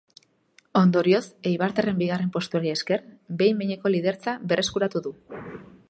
Ondorioz, 0.79 1.21
eibartarraren 1.51 1.99
bigarren 2.01 2.31
postuari 2.37 2.73
esker, 2.79 2.99
behin 3.43 3.61
behineko 3.61 3.93
lidertza 3.97 4.37
berreskuratu 4.53 5.05
du. 5.11 5.15